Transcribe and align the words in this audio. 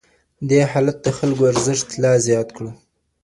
دې 0.49 0.61
حالت 0.71 0.97
د 1.05 1.07
خلګو 1.17 1.43
ارزښت 1.51 1.87
لا 2.03 2.13
زيات 2.27 2.47
کړ. 2.57 2.65